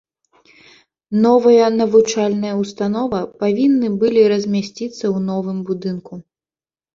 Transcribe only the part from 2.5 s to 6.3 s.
ўстанова павінны былі размясціцца ў новым будынку.